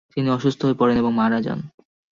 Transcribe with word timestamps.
তিনি 0.13 0.27
অসুস্থ 0.29 0.59
হয়ে 0.65 0.79
পড়েন 0.79 0.97
এবং 0.97 1.11
মারা 1.13 1.39
যান। 1.41 1.59